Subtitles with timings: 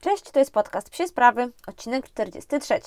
[0.00, 2.80] Cześć, to jest podcast Psie Sprawy, odcinek 43.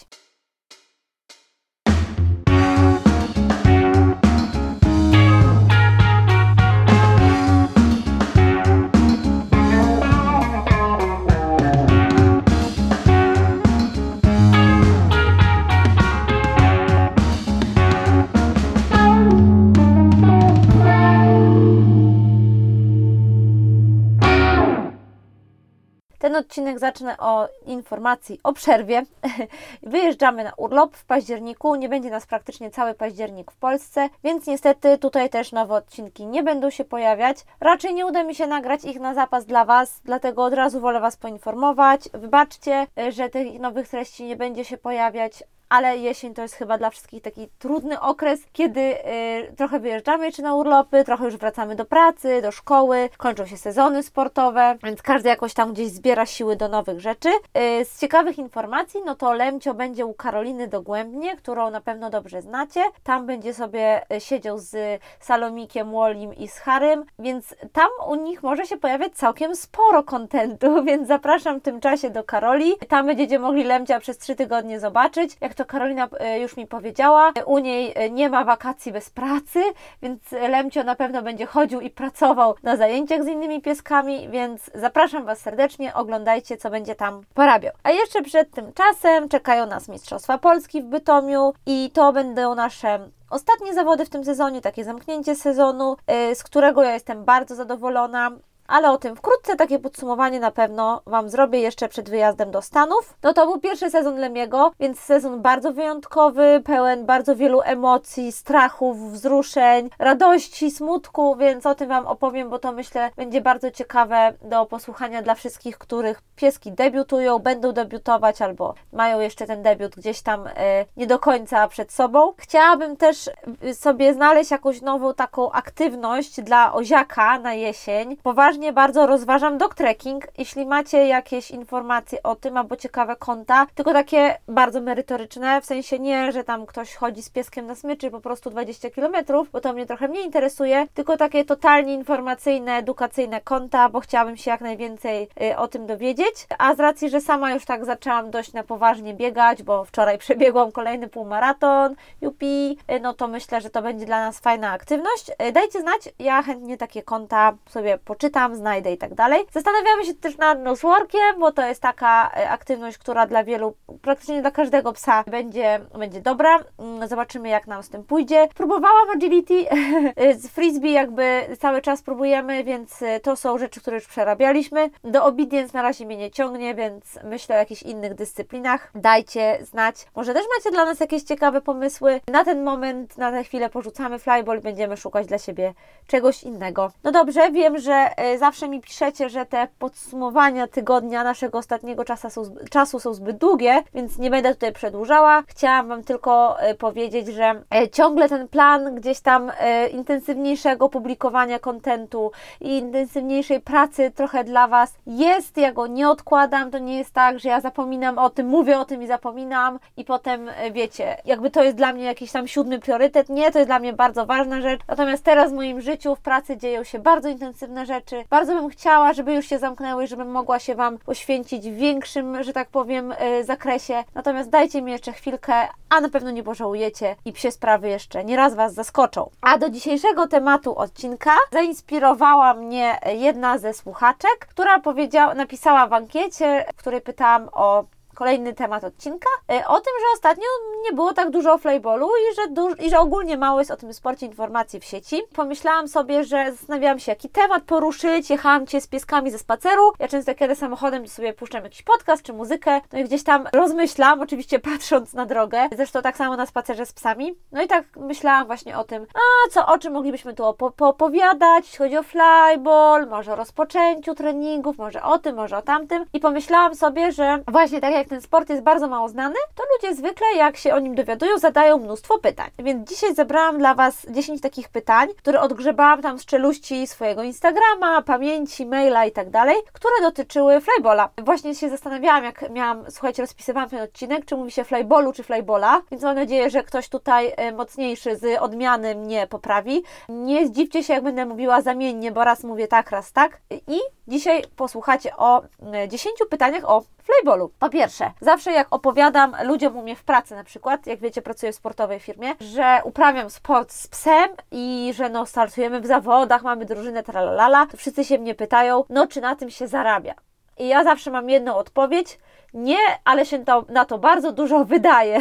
[26.24, 29.04] Ten odcinek zacznę o informacji o przerwie.
[29.84, 31.76] Wyjeżdżamy na urlop w październiku.
[31.76, 36.44] Nie będzie nas praktycznie cały październik w Polsce, więc niestety tutaj też nowe odcinki nie
[36.44, 37.38] będą się pojawiać.
[37.60, 41.00] Raczej nie uda mi się nagrać ich na zapas dla Was, dlatego od razu wolę
[41.00, 42.10] Was poinformować.
[42.14, 46.90] Wybaczcie, że tych nowych treści nie będzie się pojawiać, ale jesień to jest chyba dla
[46.90, 51.86] wszystkich taki trudny okres, kiedy y, trochę wyjeżdżamy jeszcze na urlopy, trochę już wracamy do
[51.86, 56.68] pracy, do szkoły, kończą się sezony sportowe, więc każdy jakoś tam gdzieś zbiera siły do
[56.68, 57.30] nowych rzeczy.
[57.30, 62.42] Y, z ciekawych informacji, no to Lemcio będzie u Karoliny Dogłębnie, którą na pewno dobrze
[62.42, 62.82] znacie.
[63.04, 68.44] Tam będzie sobie y, siedział z Salomikiem, Wolim i z Harym, więc tam u nich
[68.44, 72.74] może się pojawiać całkiem sporo kontentu, więc zapraszam w tym czasie do Karoli.
[72.90, 76.68] Tam będziecie mogli Lemcia przez trzy tygodnie zobaczyć, jak to to Karolina e, już mi
[76.68, 77.32] powiedziała.
[77.46, 79.60] U niej e, nie ma wakacji bez pracy,
[80.02, 85.26] więc Lemcio na pewno będzie chodził i pracował na zajęciach z innymi pieskami, więc zapraszam
[85.26, 87.74] Was serdecznie, oglądajcie, co będzie tam porabiał.
[87.84, 93.10] A jeszcze przed tym czasem czekają nas Mistrzostwa Polski w Bytomiu i to będą nasze
[93.30, 98.32] ostatnie zawody w tym sezonie, takie zamknięcie sezonu, e, z którego ja jestem bardzo zadowolona
[98.68, 103.14] ale o tym wkrótce takie podsumowanie na pewno Wam zrobię jeszcze przed wyjazdem do Stanów.
[103.24, 109.12] No to był pierwszy sezon Lemiego, więc sezon bardzo wyjątkowy, pełen bardzo wielu emocji, strachów,
[109.12, 114.66] wzruszeń, radości, smutku, więc o tym Wam opowiem, bo to myślę będzie bardzo ciekawe do
[114.66, 120.48] posłuchania dla wszystkich, których pieski debiutują, będą debiutować albo mają jeszcze ten debiut gdzieś tam
[120.48, 122.34] e, nie do końca przed sobą.
[122.38, 123.30] Chciałabym też
[123.64, 128.18] y, sobie znaleźć jakąś nową taką aktywność dla oziaka na jesień.
[128.18, 130.28] Poważnie bardzo rozważam dog trekking.
[130.38, 136.00] Jeśli macie jakieś informacje o tym albo ciekawe konta, tylko takie bardzo merytoryczne, w sensie
[136.00, 139.16] nie, że tam ktoś chodzi z pieskiem na smyczy po prostu 20 km,
[139.52, 144.52] bo to mnie trochę mniej interesuje, tylko takie totalnie informacyjne, edukacyjne konta, bo chciałabym się
[144.52, 146.48] jak najwięcej y, o tym dowiedzieć.
[146.58, 150.72] A z racji, że sama już tak zaczęłam dość na poważnie biegać, bo wczoraj przebiegłam
[150.72, 155.30] kolejny półmaraton, jupi, y, no to myślę, że to będzie dla nas fajna aktywność.
[155.30, 159.46] Y, dajcie znać, ja chętnie takie konta sobie poczytam tam znajdę i tak dalej.
[159.52, 164.42] Zastanawiamy się też nad noseworkiem, bo to jest taka e, aktywność, która dla wielu, praktycznie
[164.42, 166.60] dla każdego psa będzie, będzie dobra.
[166.80, 168.48] Mm, zobaczymy, jak nam z tym pójdzie.
[168.56, 169.66] Próbowałam agility
[170.42, 174.90] z frisbee, jakby cały czas próbujemy, więc e, to są rzeczy, które już przerabialiśmy.
[175.04, 178.92] Do obedience na razie mnie nie ciągnie, więc myślę o jakichś innych dyscyplinach.
[178.96, 179.96] Dajcie znać.
[180.16, 182.20] Może też macie dla nas jakieś ciekawe pomysły.
[182.28, 185.74] Na ten moment, na tę chwilę porzucamy flyball i będziemy szukać dla siebie
[186.08, 186.92] czegoś innego.
[187.04, 192.30] No dobrze, wiem, że e, zawsze mi piszecie, że te podsumowania tygodnia naszego ostatniego czasu
[192.30, 195.44] są, czasu są zbyt długie, więc nie będę tutaj przedłużała.
[195.48, 201.60] Chciałam Wam tylko e, powiedzieć, że e, ciągle ten plan gdzieś tam e, intensywniejszego publikowania
[201.60, 205.58] kontentu i intensywniejszej pracy trochę dla Was jest.
[205.58, 206.72] Ja go nie odkładam.
[206.72, 210.06] To nie jest tak, że ja zapominam o tym, mówię o tym i zapominam i
[210.06, 213.30] potem wiecie, jakby to jest dla mnie jakiś tam siódmy priorytet.
[213.30, 214.82] Nie, to jest dla mnie bardzo ważna rzecz.
[214.88, 219.14] Natomiast teraz w moim życiu, w pracy dzieją się bardzo intensywne rzeczy, bardzo bym chciała,
[219.14, 223.44] żeby już się zamknęły, żebym mogła się Wam poświęcić w większym, że tak powiem, e,
[223.44, 224.04] zakresie.
[224.16, 225.54] Natomiast dajcie mi jeszcze chwilkę,
[225.90, 229.30] a na pewno nie pożałujecie i psie sprawy jeszcze nieraz Was zaskoczą.
[229.42, 236.66] A do dzisiejszego tematu odcinka zainspirowała mnie jedna ze słuchaczek, która powiedziała, napisała w ankiecie,
[236.74, 240.44] w której pytałam o kolejny temat odcinka, e, o tym, że ostatnio
[240.84, 243.94] nie było tak dużo o flyballu i że, i że ogólnie mało jest o tym
[243.94, 245.22] sporcie informacji w sieci.
[245.36, 250.08] Pomyślałam sobie, że zastanawiałam się, jaki temat poruszyć, jechałam Cię z pieskami ze spaceru, ja
[250.08, 254.60] często kiedy samochodem sobie puszczam jakiś podcast czy muzykę, no i gdzieś tam rozmyślam, oczywiście
[254.60, 258.78] patrząc na drogę, zresztą tak samo na spacerze z psami, no i tak myślałam właśnie
[258.78, 260.44] o tym, a co, o czym moglibyśmy tu
[260.80, 266.06] opowiadać, jeśli chodzi o flyball, może o rozpoczęciu treningów, może o tym, może o tamtym.
[266.14, 269.64] I pomyślałam sobie, że właśnie tak jak jak ten sport jest bardzo mało znany, to
[269.74, 272.50] ludzie zwykle, jak się o nim dowiadują, zadają mnóstwo pytań.
[272.60, 278.02] Więc dzisiaj zebrałam dla Was 10 takich pytań, które odgrzebałam tam z czeluści swojego Instagrama,
[278.02, 281.10] pamięci, maila i tak dalej, które dotyczyły flybola.
[281.24, 285.82] Właśnie się zastanawiałam, jak miałam, słuchajcie, rozpisywałam ten odcinek, czy mówi się flyballu, czy flybola,
[285.92, 289.84] więc mam nadzieję, że ktoś tutaj e, mocniejszy z odmiany mnie poprawi.
[290.10, 293.42] Nie zdziwcie się, jak będę mówiła zamiennie, bo raz mówię tak, raz tak.
[293.68, 295.42] I dzisiaj posłuchacie o
[295.88, 297.52] 10 e, pytaniach o flybolu.
[297.60, 301.52] Po pierwsze, zawsze jak opowiadam ludziom u mnie w pracy na przykład, jak wiecie, pracuję
[301.52, 306.66] w sportowej firmie, że uprawiam sport z psem i że no startujemy w zawodach, mamy
[306.66, 310.14] drużynę tralalala, to wszyscy się mnie pytają, no czy na tym się zarabia?
[310.58, 312.20] I ja zawsze mam jedną odpowiedź,
[312.54, 315.20] nie, ale się to, na to bardzo dużo wydaje.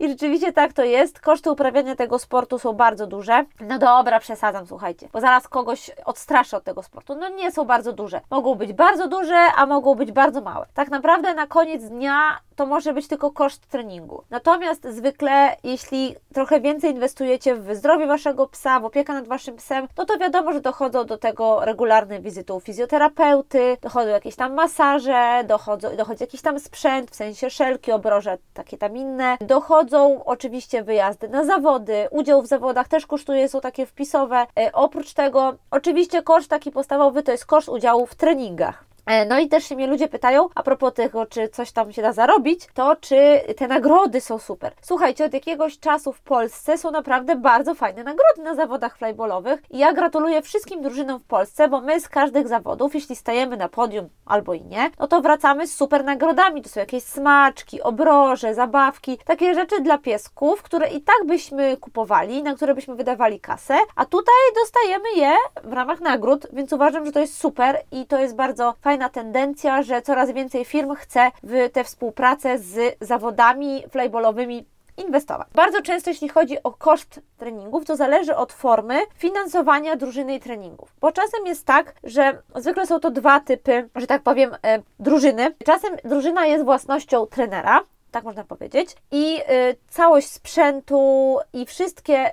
[0.00, 1.20] I rzeczywiście tak to jest.
[1.20, 3.44] Koszty uprawiania tego sportu są bardzo duże.
[3.60, 7.14] No dobra, przesadzam, słuchajcie, bo zaraz kogoś odstraszę od tego sportu.
[7.14, 8.20] No nie są bardzo duże.
[8.30, 10.66] Mogą być bardzo duże, a mogą być bardzo małe.
[10.74, 14.22] Tak naprawdę na koniec dnia to może być tylko koszt treningu.
[14.30, 19.88] Natomiast zwykle, jeśli trochę więcej inwestujecie w zdrowie waszego psa, w opiekę nad waszym psem,
[19.98, 25.44] no to wiadomo, że dochodzą do tego regularne wizyty u fizjoterapeuty, dochodzą jakieś tam masaże,
[25.46, 29.36] dochodzą, dochodzi jakiś tam sprzęt, w sensie szelki, obroże, takie tam inne.
[29.40, 34.46] Dochodzą oczywiście wyjazdy na zawody, udział w zawodach też kosztuje, są takie wpisowe.
[34.58, 38.84] E, oprócz tego, oczywiście koszt taki podstawowy to jest koszt udziału w treningach.
[39.06, 42.02] E, no i też się mnie ludzie pytają, a propos tego, czy coś tam się
[42.02, 44.72] da zarobić, to czy te nagrody są super.
[44.82, 49.78] Słuchajcie, od jakiegoś czasu w Polsce są naprawdę bardzo fajne nagrody na zawodach flybolowych i
[49.78, 54.08] ja gratuluję wszystkim drużynom w Polsce, bo my z każdych zawodów, jeśli stajemy na podium
[54.24, 56.62] albo i nie, no to wracamy z super nagrodami.
[56.62, 62.42] To są jakieś smaczki, obroże, zabawki, takie rzeczy dla piesków, które i tak byśmy kupowali,
[62.42, 65.32] na które byśmy wydawali kasę, a tutaj dostajemy je
[65.64, 69.08] w ramach nagród, więc uważam, że to jest super i to jest bardzo fajne fajna
[69.08, 74.66] tendencja, że coraz więcej firm chce w tę współpracę z zawodami flyballowymi
[74.96, 75.48] inwestować.
[75.54, 80.94] Bardzo często, jeśli chodzi o koszt treningów, to zależy od formy finansowania drużyny i treningów.
[81.00, 85.54] Bo czasem jest tak, że zwykle są to dwa typy, że tak powiem, e, drużyny.
[85.64, 92.30] Czasem drużyna jest własnością trenera, tak można powiedzieć, i e, całość sprzętu i wszystkie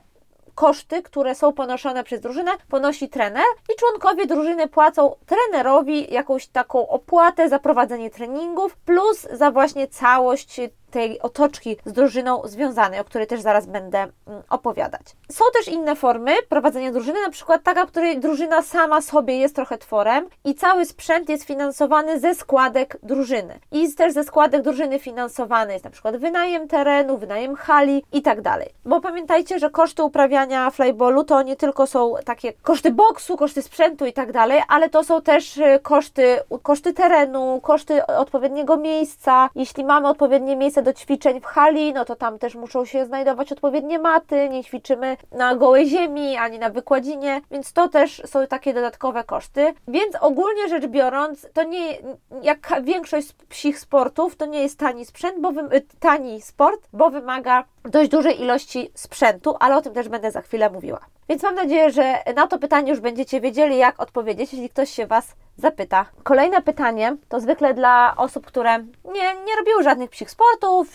[0.55, 6.87] koszty, które są ponoszone przez drużynę, ponosi trener i członkowie drużyny płacą trenerowi jakąś taką
[6.87, 10.59] opłatę za prowadzenie treningów plus za właśnie całość
[10.93, 15.01] tej otoczki z drużyną związanej, o której też zaraz będę mm, opowiadać.
[15.31, 19.55] Są też inne formy prowadzenia drużyny, na przykład taka, w której drużyna sama sobie jest
[19.55, 23.59] trochę tworem i cały sprzęt jest finansowany ze składek drużyny.
[23.71, 28.41] I też ze składek drużyny finansowany jest na przykład wynajem terenu, wynajem hali i tak
[28.41, 28.69] dalej.
[28.85, 34.05] Bo pamiętajcie, że koszty uprawiania flyballu to nie tylko są takie koszty boksu, koszty sprzętu
[34.05, 39.49] i tak dalej, ale to są też y, koszty, koszty terenu, koszty odpowiedniego miejsca.
[39.55, 43.51] Jeśli mamy odpowiednie miejsce do ćwiczeń w hali, no to tam też muszą się znajdować
[43.51, 48.73] odpowiednie maty, nie ćwiczymy na gołej ziemi ani na wykładzinie, więc to też są takie
[48.73, 49.73] dodatkowe koszty.
[49.87, 51.97] Więc ogólnie rzecz biorąc, to nie,
[52.41, 57.63] jak większość psich sportów, to nie jest tani sprzęt, bo wy, tani sport, bo wymaga
[57.83, 60.99] dość dużej ilości sprzętu, ale o tym też będę za chwilę mówiła.
[61.29, 65.07] Więc mam nadzieję, że na to pytanie już będziecie wiedzieli, jak odpowiedzieć, jeśli ktoś się
[65.07, 66.05] Was zapyta.
[66.23, 70.87] Kolejne pytanie to zwykle dla osób, które nie, nie robiły żadnych psich sportów,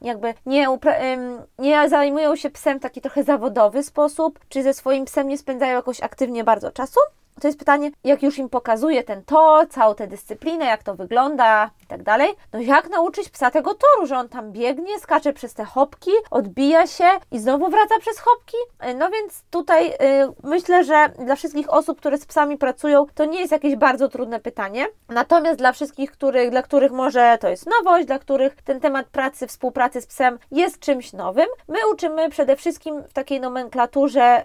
[0.00, 0.66] jakby nie,
[1.58, 5.76] nie zajmują się psem w taki trochę zawodowy sposób, czy ze swoim psem nie spędzają
[5.76, 7.00] jakoś aktywnie bardzo czasu.
[7.40, 11.70] To jest pytanie, jak już im pokazuje ten tor, całą tę dyscyplinę, jak to wygląda
[11.82, 15.54] i tak dalej, no jak nauczyć psa tego toru, że on tam biegnie, skacze przez
[15.54, 18.56] te hopki, odbija się i znowu wraca przez hopki?
[18.78, 19.96] E, no więc tutaj yy,
[20.42, 24.40] myślę, że dla wszystkich osób, które z psami pracują, to nie jest jakieś bardzo trudne
[24.40, 24.86] pytanie.
[25.08, 29.46] Natomiast dla wszystkich, których, dla których może to jest nowość, dla których ten temat pracy,
[29.46, 34.44] współpracy z psem jest czymś nowym, my uczymy przede wszystkim w takiej nomenklaturze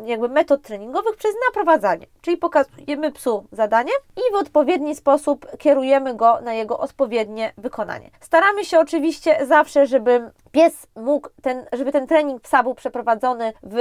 [0.00, 2.13] yy, jakby metod treningowych przez naprowadzanie.
[2.24, 8.10] Czyli pokazujemy psu zadanie i w odpowiedni sposób kierujemy go na jego odpowiednie wykonanie.
[8.20, 13.78] Staramy się oczywiście zawsze, żeby pies mógł, ten, żeby ten trening psa był przeprowadzony w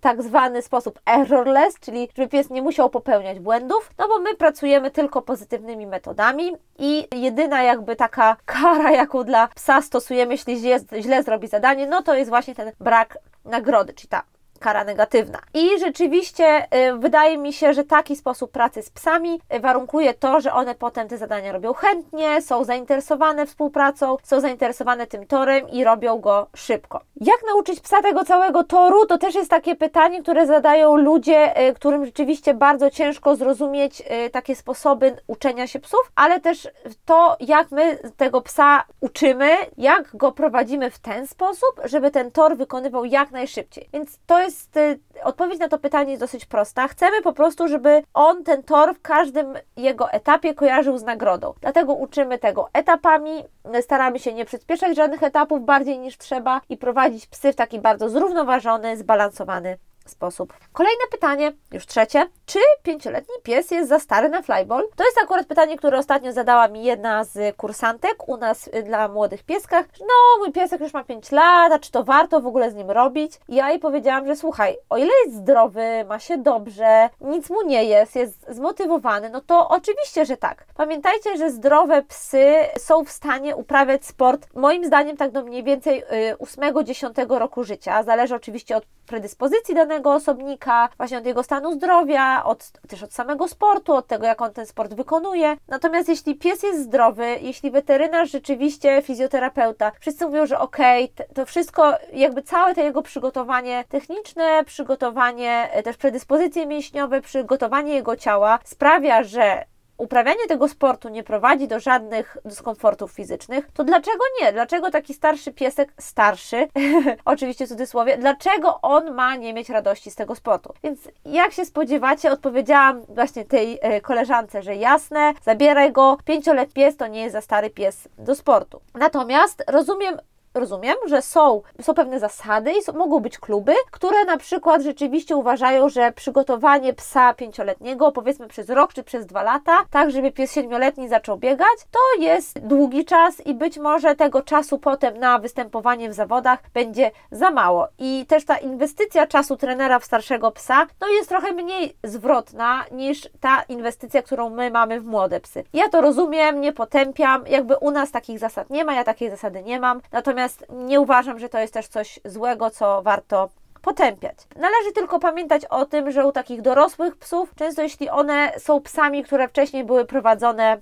[0.00, 4.90] tak zwany sposób errorless, czyli żeby pies nie musiał popełniać błędów, no bo my pracujemy
[4.90, 11.22] tylko pozytywnymi metodami i jedyna jakby taka kara, jaką dla psa stosujemy, jeśli źle, źle
[11.22, 14.22] zrobi zadanie, no to jest właśnie ten brak nagrody, czyli ta
[14.58, 15.38] kara negatywna.
[15.54, 20.40] I rzeczywiście y, wydaje mi się, że taki sposób pracy z psami y, warunkuje to,
[20.40, 25.84] że one potem te zadania robią chętnie, są zainteresowane współpracą, są zainteresowane tym torem i
[25.84, 27.00] robią go szybko.
[27.20, 29.06] Jak nauczyć psa tego całego toru?
[29.06, 34.56] To też jest takie pytanie, które zadają ludzie, y, którym rzeczywiście bardzo ciężko zrozumieć takie
[34.56, 36.68] sposoby uczenia się psów, ale też
[37.04, 42.56] to, jak my tego psa uczymy, jak go prowadzimy w ten sposób, żeby ten tor
[42.56, 43.88] wykonywał jak najszybciej.
[43.92, 46.88] Więc to jest jest, y, odpowiedź na to pytanie jest dosyć prosta.
[46.88, 51.54] Chcemy po prostu, żeby on ten tor w każdym jego etapie kojarzył z nagrodą.
[51.60, 53.44] Dlatego uczymy tego etapami,
[53.80, 58.08] staramy się nie przyspieszać żadnych etapów bardziej niż trzeba i prowadzić psy w taki bardzo
[58.08, 59.78] zrównoważony, zbalansowany
[60.10, 60.52] sposób.
[60.72, 62.28] Kolejne pytanie, już trzecie.
[62.46, 64.88] Czy pięcioletni pies jest za stary na flyball?
[64.96, 69.08] To jest akurat pytanie, które ostatnio zadała mi jedna z kursantek u nas y, dla
[69.08, 69.86] młodych pieskach.
[70.00, 72.90] No, mój piesek już ma 5 lat, a czy to warto w ogóle z nim
[72.90, 73.32] robić?
[73.48, 77.84] Ja jej powiedziałam, że słuchaj, o ile jest zdrowy, ma się dobrze, nic mu nie
[77.84, 80.66] jest, jest zmotywowany, no to oczywiście, że tak.
[80.76, 86.04] Pamiętajcie, że zdrowe psy są w stanie uprawiać sport, moim zdaniem tak do mniej więcej
[86.38, 88.02] 8-10 y, roku życia.
[88.02, 93.48] Zależy oczywiście od predyspozycji danego osobnika, właśnie od jego stanu zdrowia, od, też od samego
[93.48, 95.56] sportu, od tego, jak on ten sport wykonuje.
[95.68, 101.46] Natomiast jeśli pies jest zdrowy, jeśli weterynarz rzeczywiście, fizjoterapeuta, wszyscy mówią, że okej, okay, to
[101.46, 108.58] wszystko, jakby całe to jego przygotowanie techniczne, przygotowanie, e, też predyspozycje mięśniowe, przygotowanie jego ciała
[108.64, 109.64] sprawia, że
[109.98, 114.52] uprawianie tego sportu nie prowadzi do żadnych dyskomfortów fizycznych, to dlaczego nie?
[114.52, 116.68] Dlaczego taki starszy piesek, starszy,
[117.24, 120.74] oczywiście w cudzysłowie, dlaczego on ma nie mieć radości z tego sportu?
[120.82, 126.96] Więc jak się spodziewacie, odpowiedziałam właśnie tej e, koleżance, że jasne, zabieraj go, pięcioletni pies
[126.96, 128.80] to nie jest za stary pies do sportu.
[128.94, 130.18] Natomiast rozumiem
[130.56, 135.36] rozumiem, że są, są pewne zasady i są, mogą być kluby, które na przykład rzeczywiście
[135.36, 140.52] uważają, że przygotowanie psa pięcioletniego, powiedzmy przez rok czy przez dwa lata, tak żeby pies
[140.52, 146.08] siedmioletni zaczął biegać, to jest długi czas i być może tego czasu potem na występowanie
[146.08, 147.88] w zawodach będzie za mało.
[147.98, 153.28] I też ta inwestycja czasu trenera w starszego psa, no jest trochę mniej zwrotna niż
[153.40, 155.64] ta inwestycja, którą my mamy w młode psy.
[155.72, 159.62] Ja to rozumiem, nie potępiam, jakby u nas takich zasad nie ma, ja takiej zasady
[159.62, 163.48] nie mam, natomiast Natomiast nie uważam, że to jest też coś złego, co warto
[163.82, 164.36] potępiać.
[164.56, 169.24] Należy tylko pamiętać o tym, że u takich dorosłych psów, często jeśli one są psami,
[169.24, 170.80] które wcześniej były prowadzone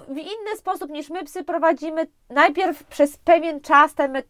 [0.00, 4.22] w inny sposób niż my psy prowadzimy, najpierw przez pewien czas, ten,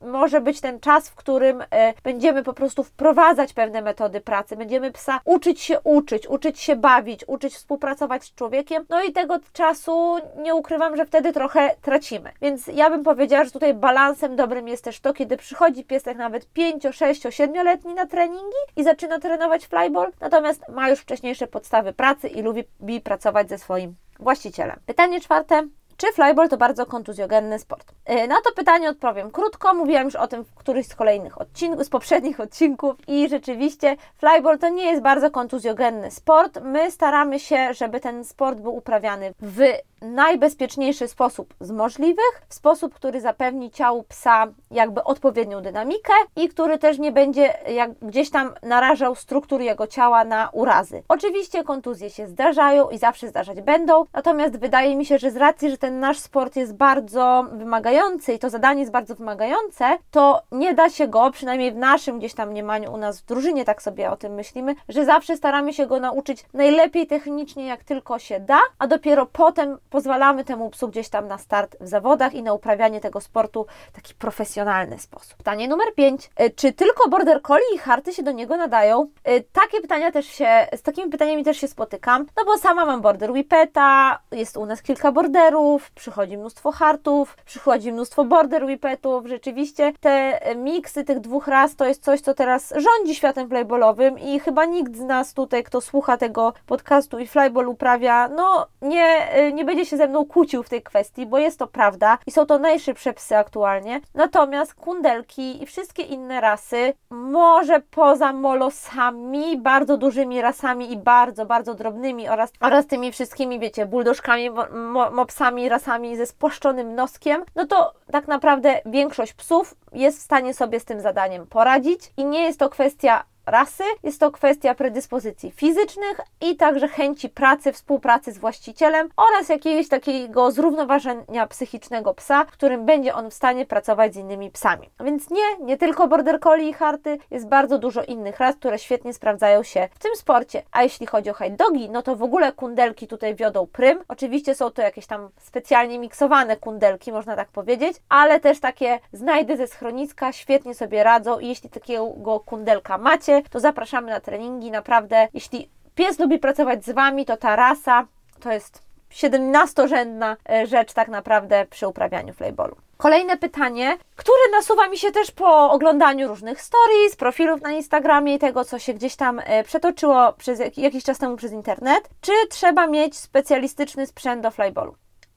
[0.00, 4.92] może być ten czas, w którym e, będziemy po prostu wprowadzać pewne metody pracy, będziemy
[4.92, 10.16] psa uczyć się uczyć, uczyć się bawić, uczyć współpracować z człowiekiem, no i tego czasu
[10.36, 12.32] nie ukrywam, że wtedy trochę tracimy.
[12.42, 16.52] Więc ja bym powiedziała, że tutaj balansem dobrym jest też to, kiedy przychodzi piesek nawet
[16.52, 21.92] 5, 6, 7 letni na treningi i zaczyna trenować flyball, natomiast ma już wcześniejsze podstawy
[21.92, 22.64] pracy i lubi
[23.04, 24.80] pracować ze swoim właścicielem.
[24.86, 25.68] Pytanie czwarte.
[25.96, 27.92] Czy flyball to bardzo kontuzjogenny sport?
[28.10, 29.74] Y, na to pytanie odpowiem krótko.
[29.74, 34.58] Mówiłam już o tym w którymś z kolejnych odcinków, z poprzednich odcinków i rzeczywiście flyball
[34.58, 36.60] to nie jest bardzo kontuzjogenny sport.
[36.62, 39.62] My staramy się, żeby ten sport był uprawiany w
[40.04, 46.78] najbezpieczniejszy sposób z możliwych, w sposób, który zapewni ciału psa jakby odpowiednią dynamikę i który
[46.78, 51.02] też nie będzie jak gdzieś tam narażał struktur jego ciała na urazy.
[51.08, 55.70] Oczywiście kontuzje się zdarzają i zawsze zdarzać będą, natomiast wydaje mi się, że z racji,
[55.70, 60.74] że ten nasz sport jest bardzo wymagający i to zadanie jest bardzo wymagające, to nie
[60.74, 64.10] da się go, przynajmniej w naszym gdzieś tam mniemaniu u nas w drużynie, tak sobie
[64.10, 68.58] o tym myślimy, że zawsze staramy się go nauczyć najlepiej technicznie, jak tylko się da,
[68.78, 73.00] a dopiero potem pozwalamy temu psu gdzieś tam na start w zawodach i na uprawianie
[73.00, 75.36] tego sportu w taki profesjonalny sposób.
[75.36, 76.30] Pytanie numer 5.
[76.36, 79.08] E, czy tylko border collie i harty się do niego nadają?
[79.24, 83.00] E, takie pytania też się, z takimi pytaniami też się spotykam, no bo sama mam
[83.00, 89.26] border whippeta, jest u nas kilka borderów, przychodzi mnóstwo hartów, przychodzi mnóstwo border whippetów.
[89.26, 94.40] Rzeczywiście te miksy tych dwóch ras to jest coś, co teraz rządzi światem flyballowym i
[94.40, 99.52] chyba nikt z nas tutaj, kto słucha tego podcastu i flyball uprawia, no nie, e,
[99.52, 102.46] nie będzie się ze mną kłócił w tej kwestii, bo jest to prawda i są
[102.46, 104.00] to najszybsze psy aktualnie.
[104.14, 111.74] Natomiast kundelki i wszystkie inne rasy, może poza molosami, bardzo dużymi rasami i bardzo, bardzo
[111.74, 117.92] drobnymi oraz, oraz tymi wszystkimi, wiecie, buldożkami, mo, mopsami, rasami ze spłaszczonym noskiem, no to
[118.12, 122.58] tak naprawdę większość psów jest w stanie sobie z tym zadaniem poradzić i nie jest
[122.58, 129.08] to kwestia rasy, jest to kwestia predyspozycji fizycznych i także chęci pracy, współpracy z właścicielem
[129.16, 134.90] oraz jakiegoś takiego zrównoważenia psychicznego psa, którym będzie on w stanie pracować z innymi psami.
[135.00, 139.14] Więc nie, nie tylko border collie i harty, jest bardzo dużo innych ras, które świetnie
[139.14, 140.62] sprawdzają się w tym sporcie.
[140.72, 144.00] A jeśli chodzi o hide dogi, no to w ogóle kundelki tutaj wiodą prym.
[144.08, 149.56] Oczywiście są to jakieś tam specjalnie miksowane kundelki, można tak powiedzieć, ale też takie znajdy
[149.56, 154.70] ze schroniska świetnie sobie radzą i jeśli takiego kundelka macie, to zapraszamy na treningi.
[154.70, 158.06] Naprawdę, jeśli pies lubi pracować z Wami, to ta rasa
[158.40, 162.76] to jest 17-rzędna e, rzecz tak naprawdę przy uprawianiu flayballu.
[162.96, 168.38] Kolejne pytanie, które nasuwa mi się też po oglądaniu różnych stories, profilów na Instagramie i
[168.38, 172.08] tego, co się gdzieś tam e, przetoczyło przez jakiś czas temu przez internet.
[172.20, 174.94] Czy trzeba mieć specjalistyczny sprzęt do flyballu?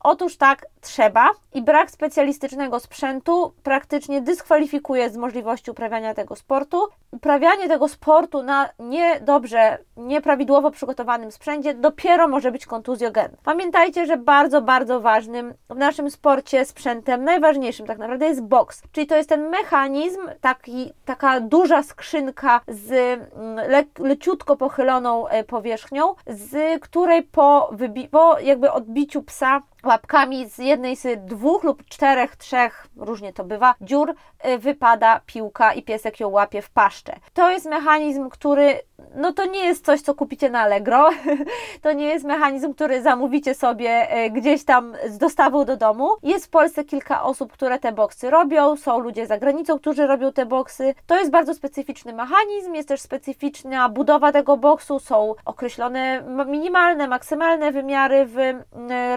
[0.09, 6.87] Otóż tak, trzeba i brak specjalistycznego sprzętu praktycznie dyskwalifikuje z możliwości uprawiania tego sportu.
[7.11, 13.37] Uprawianie tego sportu na niedobrze, nieprawidłowo przygotowanym sprzęcie dopiero może być kontuzjogenny.
[13.43, 19.07] Pamiętajcie, że bardzo, bardzo ważnym w naszym sporcie sprzętem, najważniejszym tak naprawdę jest boks, czyli
[19.07, 26.15] to jest ten mechanizm, taki, taka duża skrzynka z mm, le, leciutko pochyloną e, powierzchnią,
[26.27, 32.35] z której po, wybi- po jakby odbiciu psa łapkami z jednej z dwóch lub czterech,
[32.35, 34.15] trzech, różnie to bywa, dziur
[34.45, 37.13] y, wypada piłka i piesek ją łapie w paszczę.
[37.33, 38.79] To jest mechanizm, który,
[39.15, 41.09] no to nie jest coś, co kupicie na Allegro,
[41.81, 46.09] to nie jest mechanizm, który zamówicie sobie y, gdzieś tam z dostawą do domu.
[46.23, 50.33] Jest w Polsce kilka osób, które te boksy robią, są ludzie za granicą, którzy robią
[50.33, 50.93] te boksy.
[51.05, 57.71] To jest bardzo specyficzny mechanizm, jest też specyficzna budowa tego boksu, są określone minimalne, maksymalne
[57.71, 59.15] wymiary w y,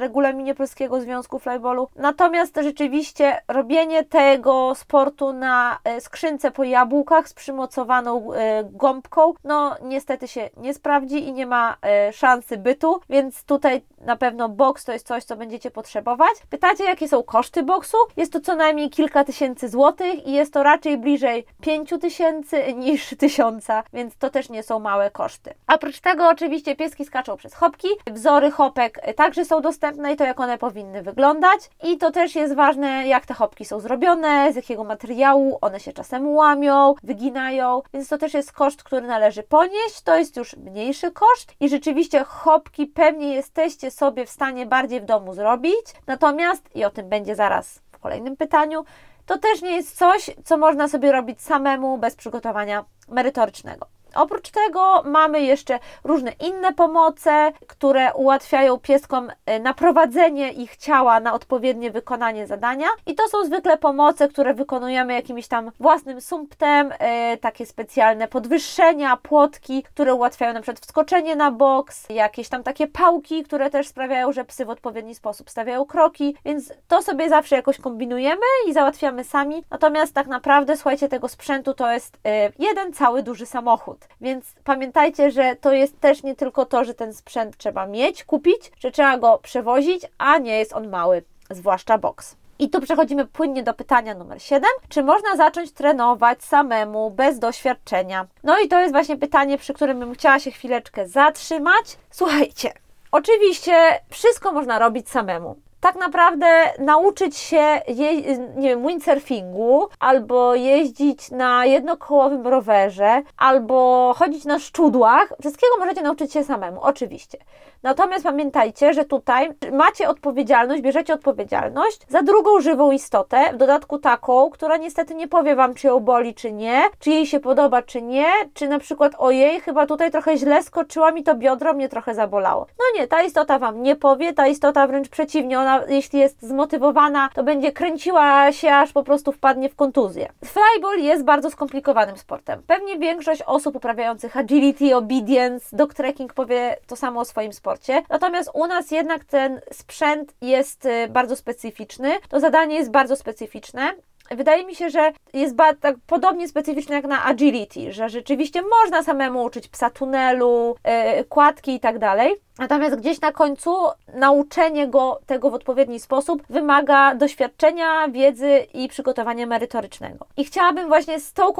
[0.54, 1.88] Polskiego Związku Flyballu.
[1.96, 9.76] Natomiast rzeczywiście robienie tego sportu na e, skrzynce po jabłkach z przymocowaną e, gąbką, no
[9.82, 14.84] niestety się nie sprawdzi i nie ma e, szansy bytu, więc tutaj na pewno boks
[14.84, 16.30] to jest coś, co będziecie potrzebować.
[16.50, 17.96] Pytacie, jakie są koszty boksu?
[18.16, 23.14] Jest to co najmniej kilka tysięcy złotych i jest to raczej bliżej pięciu tysięcy niż
[23.18, 25.54] tysiąca, więc to też nie są małe koszty.
[25.66, 30.58] Oprócz tego oczywiście pieski skaczą przez hopki, wzory hopek także są dostępne i to one
[30.58, 35.58] powinny wyglądać i to też jest ważne, jak te hopki są zrobione, z jakiego materiału,
[35.60, 40.36] one się czasem łamią, wyginają, więc to też jest koszt, który należy ponieść, to jest
[40.36, 45.86] już mniejszy koszt i rzeczywiście hopki pewnie jesteście sobie w stanie bardziej w domu zrobić,
[46.06, 48.84] natomiast, i o tym będzie zaraz w kolejnym pytaniu,
[49.26, 53.86] to też nie jest coś, co można sobie robić samemu bez przygotowania merytorycznego.
[54.14, 61.32] Oprócz tego mamy jeszcze różne inne pomoce, które ułatwiają pieskom e, naprowadzenie ich ciała na
[61.32, 62.86] odpowiednie wykonanie zadania.
[63.06, 69.16] I to są zwykle pomoce, które wykonujemy jakimś tam własnym sumptem, e, takie specjalne podwyższenia,
[69.16, 74.32] płotki, które ułatwiają na przykład wskoczenie na boks, jakieś tam takie pałki, które też sprawiają,
[74.32, 79.24] że psy w odpowiedni sposób stawiają kroki, więc to sobie zawsze jakoś kombinujemy i załatwiamy
[79.24, 79.64] sami.
[79.70, 83.99] Natomiast tak naprawdę, słuchajcie, tego sprzętu to jest e, jeden cały duży samochód.
[84.20, 88.72] Więc pamiętajcie, że to jest też nie tylko to, że ten sprzęt trzeba mieć, kupić,
[88.78, 92.36] że trzeba go przewozić, a nie jest on mały, zwłaszcza boks.
[92.58, 94.70] I tu przechodzimy płynnie do pytania numer 7.
[94.88, 98.26] Czy można zacząć trenować samemu, bez doświadczenia?
[98.44, 101.98] No i to jest właśnie pytanie, przy którym bym chciała się chwileczkę zatrzymać.
[102.10, 102.72] Słuchajcie,
[103.12, 106.46] oczywiście wszystko można robić samemu tak naprawdę
[106.78, 115.32] nauczyć się je, nie wiem, windsurfingu, albo jeździć na jednokołowym rowerze, albo chodzić na szczudłach.
[115.40, 117.38] Wszystkiego możecie nauczyć się samemu, oczywiście.
[117.82, 124.50] Natomiast pamiętajcie, że tutaj macie odpowiedzialność, bierzecie odpowiedzialność za drugą żywą istotę, w dodatku taką,
[124.50, 128.02] która niestety nie powie Wam, czy ją boli, czy nie, czy jej się podoba, czy
[128.02, 132.14] nie, czy na przykład ojej, chyba tutaj trochę źle skoczyła mi to biodro, mnie trochę
[132.14, 132.66] zabolało.
[132.78, 137.28] No nie, ta istota Wam nie powie, ta istota wręcz przeciwnie, ona jeśli jest zmotywowana,
[137.34, 140.28] to będzie kręciła się, aż po prostu wpadnie w kontuzję.
[140.44, 142.62] Flyball jest bardzo skomplikowanym sportem.
[142.66, 147.69] Pewnie większość osób uprawiających agility, obedience, dog trekking powie to samo o swoim sporcie
[148.08, 152.18] Natomiast u nas jednak ten sprzęt jest y, bardzo specyficzny.
[152.28, 153.94] To zadanie jest bardzo specyficzne
[154.30, 159.42] wydaje mi się, że jest tak podobnie specyficzne jak na agility, że rzeczywiście można samemu
[159.42, 160.76] uczyć psa tunelu,
[161.16, 162.36] yy, kładki i tak dalej.
[162.60, 163.76] Natomiast gdzieś na końcu
[164.14, 170.26] nauczenie go tego w odpowiedni sposób wymaga doświadczenia, wiedzy i przygotowania merytorycznego.
[170.36, 171.52] I chciałabym właśnie z tą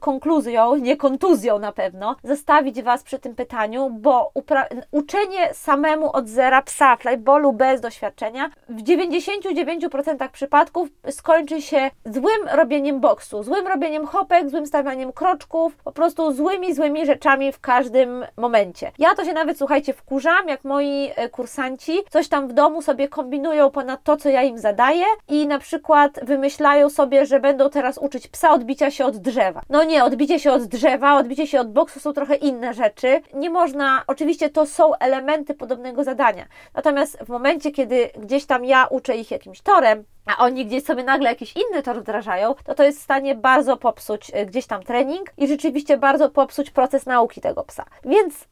[0.00, 4.32] konkluzją, nie kontuzją na pewno, zostawić Was przy tym pytaniu, bo
[4.90, 13.00] uczenie samemu od zera psa flyballu bez doświadczenia w 99% przypadków skończy się złym robieniem
[13.00, 18.92] boksu, złym robieniem hopek, złym stawianiem kroczków, po prostu złymi, złymi rzeczami w każdym momencie.
[18.98, 23.08] Ja to się nawet, słuchajcie, wkurzam, jak moi e, kursanci coś tam w domu sobie
[23.08, 27.98] kombinują ponad to, co ja im zadaję i na przykład wymyślają sobie, że będą teraz
[27.98, 29.62] uczyć psa odbicia się od drzewa.
[29.70, 33.20] No nie, odbicie się od drzewa, odbicie się od boksu są trochę inne rzeczy.
[33.34, 36.44] Nie można, oczywiście to są elementy podobnego zadania.
[36.74, 41.04] Natomiast w momencie, kiedy gdzieś tam ja uczę ich jakimś torem, a oni gdzieś sobie
[41.04, 44.82] nagle jakiś inny tor wdrażają, to to jest w stanie bardzo popsuć e, gdzieś tam
[44.82, 47.84] trening i rzeczywiście bardzo popsuć proces nauki tego psa.
[48.04, 48.48] Więc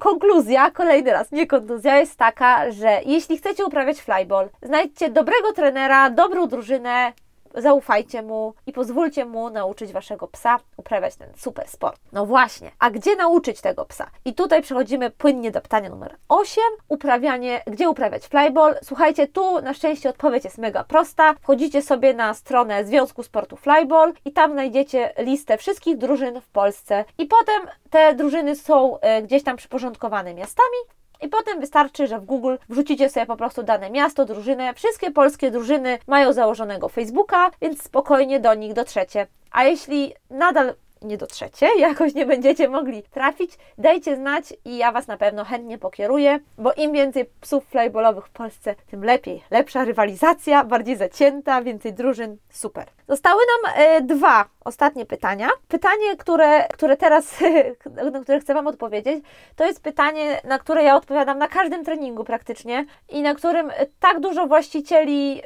[0.00, 6.10] konkluzja, kolejny raz, nie kontuzja, jest taka, że jeśli chcecie uprawiać flyball, znajdźcie dobrego trenera,
[6.10, 7.12] dobrą drużynę,
[7.54, 12.00] zaufajcie mu i pozwólcie mu nauczyć waszego psa uprawiać ten super sport.
[12.12, 14.10] No właśnie, a gdzie nauczyć tego psa?
[14.24, 16.62] I tutaj przechodzimy płynnie do pytania numer 8.
[16.88, 18.74] Uprawianie, gdzie uprawiać flyball?
[18.82, 21.34] Słuchajcie, tu na szczęście odpowiedź jest mega prosta.
[21.40, 27.04] Wchodzicie sobie na stronę Związku Sportu Flyball i tam znajdziecie listę wszystkich drużyn w Polsce
[27.18, 32.24] i potem te drużyny są e, gdzieś tam przyporządkowane miastami i potem wystarczy, że w
[32.24, 34.74] Google wrzucicie sobie po prostu dane miasto, drużynę.
[34.74, 39.26] Wszystkie polskie drużyny mają założonego Facebooka, więc spokojnie do nich dotrzecie.
[39.50, 45.06] A jeśli nadal nie dotrzecie, jakoś nie będziecie mogli trafić, dajcie znać i ja Was
[45.06, 49.44] na pewno chętnie pokieruję, bo im więcej psów flyballowych w Polsce, tym lepiej.
[49.50, 52.86] Lepsza rywalizacja, bardziej zacięta, więcej drużyn, super.
[53.08, 55.48] Zostały nam e, dwa ostatnie pytania.
[55.68, 57.34] Pytanie, które, które teraz,
[58.12, 59.24] na które chcę Wam odpowiedzieć,
[59.56, 64.20] to jest pytanie, na które ja odpowiadam na każdym treningu praktycznie i na którym tak
[64.20, 65.42] dużo właścicieli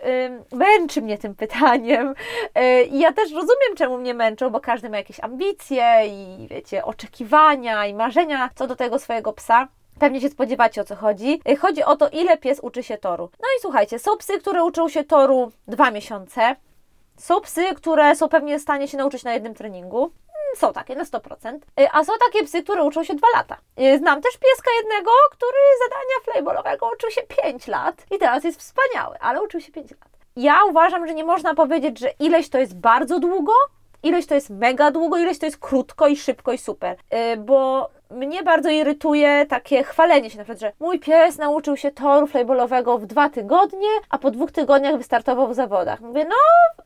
[0.52, 2.08] y, męczy mnie tym pytaniem.
[2.08, 5.43] Y, ja też rozumiem, czemu mnie męczą, bo każdy ma jakieś ambicje
[6.06, 9.68] i wiecie, oczekiwania i marzenia co do tego swojego psa.
[9.98, 11.40] Pewnie się spodziewacie o co chodzi.
[11.60, 13.30] Chodzi o to, ile pies uczy się toru.
[13.40, 16.56] No i słuchajcie, są psy, które uczą się toru dwa miesiące,
[17.16, 20.02] są psy, które są pewnie w stanie się nauczyć na jednym treningu.
[20.02, 21.54] Mm, są takie na 100%.
[21.80, 23.56] Y, a są takie psy, które uczą się 2 lata.
[23.80, 28.60] Y, znam też pieska jednego, który zadania flayballowego uczył się 5 lat i teraz jest
[28.60, 30.08] wspaniały, ale uczył się 5 lat.
[30.36, 33.52] Ja uważam, że nie można powiedzieć, że ileś to jest bardzo długo,
[34.04, 36.96] ileś to jest mega długo, ileś to jest krótko i szybko i super.
[37.12, 41.90] Yy, bo mnie bardzo irytuje takie chwalenie się, na przykład, że mój pies nauczył się
[41.90, 46.00] toru flyballowego w dwa tygodnie, a po dwóch tygodniach wystartował w zawodach.
[46.00, 46.36] Mówię, no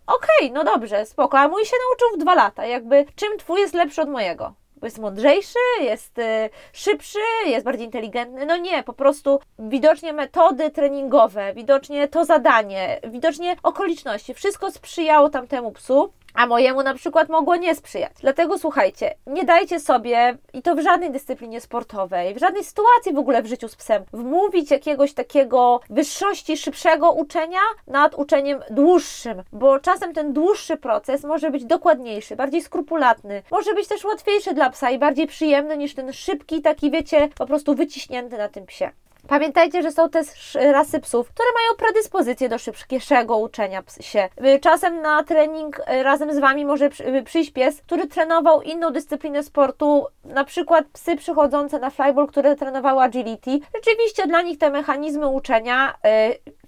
[0.07, 2.67] okej, okay, no dobrze, spoko, a mój się nauczył w dwa lata.
[2.67, 4.53] Jakby czym twój jest lepszy od mojego?
[4.83, 8.47] Jest mądrzejszy, jest y, szybszy, jest bardziej inteligentny.
[8.47, 15.73] No nie, po prostu widocznie metody treningowe, widocznie to zadanie, widocznie okoliczności, wszystko sprzyjało tamtemu
[15.73, 18.13] psu a mojemu na przykład mogło nie sprzyjać.
[18.21, 23.19] Dlatego słuchajcie, nie dajcie sobie, i to w żadnej dyscyplinie sportowej, w żadnej sytuacji w
[23.19, 29.81] ogóle w życiu z psem, wmówić jakiegoś takiego wyższości, szybszego uczenia nad uczeniem dłuższym, bo
[29.81, 34.91] czasem ten dłuższy proces może być dokładniejszy, bardziej skrupulatny, może być też łatwiejszy dla psa
[34.91, 38.91] i bardziej przyjemny niż ten szybki, taki wiecie, po prostu wyciśnięty na tym psie.
[39.29, 44.29] Pamiętajcie, że są też rasy psów, które mają predyspozycję do szybkiego uczenia się.
[44.45, 48.91] Y, czasem na trening y, razem z Wami może y, przyjść pies, który trenował inną
[48.91, 53.51] dyscyplinę sportu, na przykład psy przychodzące na flyball, które trenowały agility.
[53.75, 55.95] Rzeczywiście dla nich te mechanizmy uczenia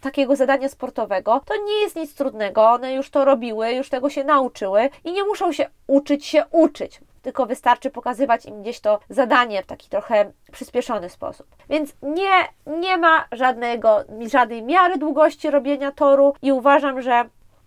[0.01, 2.63] takiego zadania sportowego, to nie jest nic trudnego.
[2.71, 7.01] One już to robiły, już tego się nauczyły i nie muszą się uczyć się uczyć
[7.23, 11.47] tylko wystarczy pokazywać im gdzieś to zadanie w taki trochę przyspieszony sposób.
[11.69, 12.31] Więc nie,
[12.67, 17.25] nie ma żadnego, żadnej miary długości robienia toru i uważam, że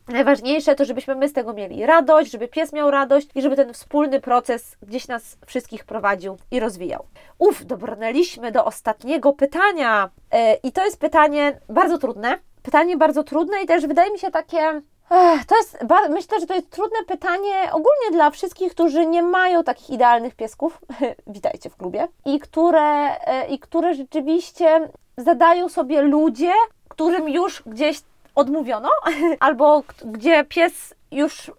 [0.08, 3.74] Najważniejsze to, żebyśmy my z tego mieli radość, żeby pies miał radość i żeby ten
[3.74, 7.06] wspólny proces gdzieś nas wszystkich prowadził i rozwijał.
[7.38, 10.10] Uf, dobrnęliśmy do ostatniego pytania.
[10.34, 12.40] Yy, I to jest pytanie bardzo trudne.
[12.64, 14.82] Pytanie bardzo trudne i też wydaje mi się takie
[15.48, 15.78] to jest,
[16.10, 20.80] myślę, że to jest trudne pytanie ogólnie dla wszystkich, którzy nie mają takich idealnych piesków.
[21.28, 22.08] Witajcie w klubie.
[22.26, 26.54] I które, e, I które rzeczywiście zadają sobie ludzie,
[26.90, 28.02] którym już gdzieś
[28.36, 28.90] odmówiono,
[29.40, 31.52] albo gdzie pies już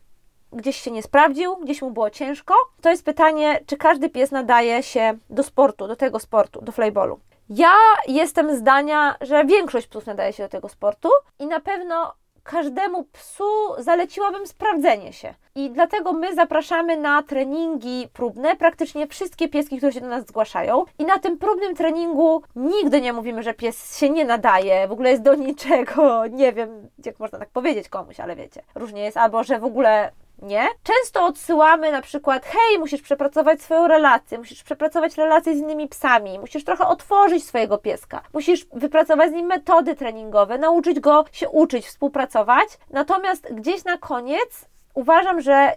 [0.53, 2.55] gdzieś się nie sprawdził, gdzieś mu było ciężko.
[2.81, 7.21] To jest pytanie, czy każdy pies nadaje się do sportu, do tego sportu, do flyballu.
[7.49, 7.75] Ja
[8.09, 12.15] jestem zdania, że większość psów nadaje się do tego sportu i na pewno
[12.45, 13.45] każdemu psu
[13.79, 15.35] zaleciłabym sprawdzenie się.
[15.55, 20.85] I dlatego my zapraszamy na treningi próbne praktycznie wszystkie pieski, które się do nas zgłaszają.
[20.99, 25.11] I na tym próbnym treningu nigdy nie mówimy, że pies się nie nadaje, w ogóle
[25.11, 26.27] jest do niczego.
[26.27, 30.13] Nie wiem, jak można tak powiedzieć komuś, ale wiecie, różnie jest, albo że w ogóle
[30.43, 30.67] nie.
[30.83, 36.39] Często odsyłamy na przykład, hej, musisz przepracować swoją relację, musisz przepracować relacje z innymi psami,
[36.39, 41.87] musisz trochę otworzyć swojego pieska, musisz wypracować z nim metody treningowe, nauczyć go się uczyć,
[41.87, 42.69] współpracować.
[42.91, 45.73] Natomiast gdzieś na koniec uważam, że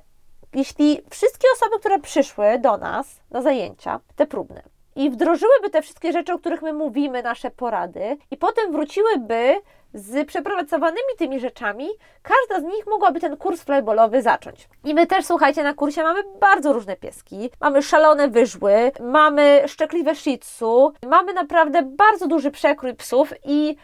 [0.54, 4.64] jeśli wszystkie osoby, które przyszły do nas na zajęcia, te próbne,
[4.96, 9.56] i wdrożyłyby te wszystkie rzeczy, o których my mówimy, nasze porady, i potem wróciłyby
[9.94, 11.88] z przepracowanymi tymi rzeczami,
[12.22, 14.70] każda z nich mogłaby ten kurs flyballowy zacząć.
[14.84, 17.50] I my też, słuchajcie, na kursie mamy bardzo różne pieski.
[17.62, 23.76] Mamy szalone wyżły, mamy szczekliwe shih tzu, mamy naprawdę bardzo duży przekrój psów i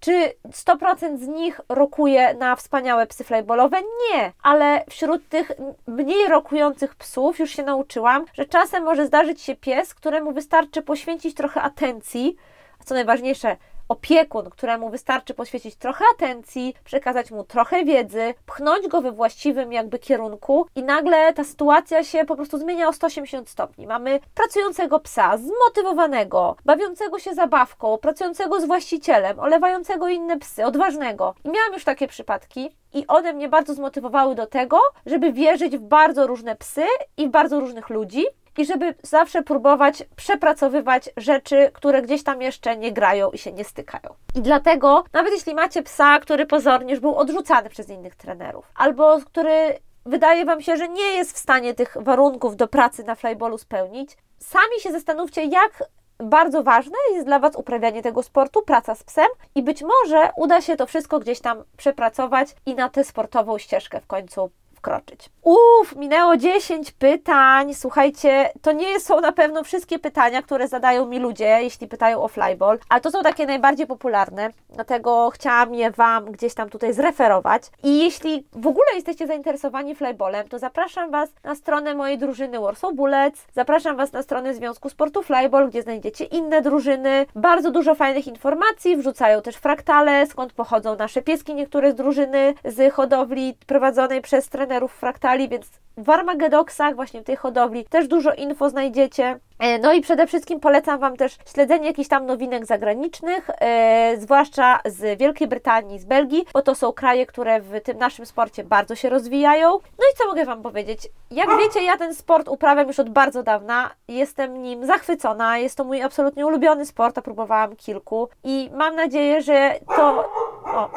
[0.00, 3.76] czy 100% z nich rokuje na wspaniałe psy flyballowe?
[3.82, 5.52] Nie, ale wśród tych
[5.86, 11.34] mniej rokujących psów już się nauczyłam, że czasem może zdarzyć się pies, któremu wystarczy poświęcić
[11.34, 12.36] trochę atencji,
[12.80, 13.56] a co najważniejsze,
[13.88, 19.98] opiekun, któremu wystarczy poświęcić trochę atencji, przekazać mu trochę wiedzy, pchnąć go we właściwym jakby
[19.98, 23.86] kierunku i nagle ta sytuacja się po prostu zmienia o 180 stopni.
[23.86, 31.34] Mamy pracującego psa, zmotywowanego, bawiącego się zabawką, pracującego z właścicielem, olewającego inne psy, odważnego.
[31.44, 35.80] I miałam już takie przypadki i one mnie bardzo zmotywowały do tego, żeby wierzyć w
[35.80, 36.84] bardzo różne psy
[37.16, 38.24] i w bardzo różnych ludzi
[38.58, 43.64] i żeby zawsze próbować przepracowywać rzeczy, które gdzieś tam jeszcze nie grają i się nie
[43.64, 44.14] stykają.
[44.34, 49.18] I dlatego, nawet jeśli macie psa, który pozornie już był odrzucany przez innych trenerów, albo
[49.26, 53.58] który wydaje Wam się, że nie jest w stanie tych warunków do pracy na flyballu
[53.58, 55.84] spełnić, sami się zastanówcie, jak
[56.18, 60.60] bardzo ważne jest dla Was uprawianie tego sportu, praca z psem i być może uda
[60.60, 65.30] się to wszystko gdzieś tam przepracować i na tę sportową ścieżkę w końcu wkroczyć.
[65.42, 67.74] Uff, minęło 10 pytań.
[67.74, 72.28] Słuchajcie, to nie są na pewno wszystkie pytania, które zadają mi ludzie, jeśli pytają o
[72.28, 77.62] flyball, ale to są takie najbardziej popularne, dlatego chciałam je Wam gdzieś tam tutaj zreferować.
[77.82, 82.94] I jeśli w ogóle jesteście zainteresowani flyballem, to zapraszam Was na stronę mojej drużyny Warsaw
[82.94, 88.26] Bullets, zapraszam Was na stronę Związku Sportu Flyball, gdzie znajdziecie inne drużyny, bardzo dużo fajnych
[88.26, 94.44] informacji, wrzucają też fraktale, skąd pochodzą nasze pieski, niektóre z drużyny z hodowli prowadzonej przez
[94.68, 99.38] trenerów fraktali, więc w Armagedoksach, właśnie w tej hodowli, też dużo info znajdziecie.
[99.58, 104.80] E, No i przede wszystkim polecam Wam też śledzenie jakichś tam nowinek zagranicznych, e, zwłaszcza
[104.84, 108.94] z Wielkiej Brytanii, z Belgii, bo to są kraje, które w tym naszym sporcie bardzo
[108.94, 109.70] się rozwijają.
[109.70, 111.08] No i co mogę Wam powiedzieć?
[111.30, 115.84] Jak wiecie, ja ten sport uprawiam już od bardzo dawna, jestem nim zachwycona, jest to
[115.84, 120.28] mój absolutnie ulubiony sport, a próbowałam kilku i mam nadzieję, że to...
[120.64, 120.90] O.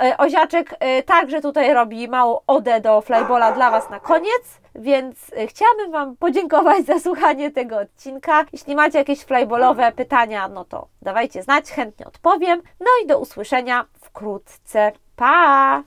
[0.00, 0.74] E, Oziaczek
[1.06, 6.16] także tutaj robi małą odę do flybola dla Was na koniec, więc e, chciałabym Wam
[6.16, 8.44] podziękować za słuchanie tego odcinka.
[8.52, 12.62] Jeśli macie jakieś flyballowe pytania, no to dawajcie znać, chętnie odpowiem.
[12.80, 14.92] No i do usłyszenia wkrótce.
[15.16, 15.82] Pa!